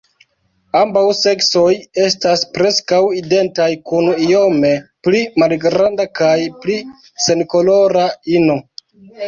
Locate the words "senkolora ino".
7.31-8.61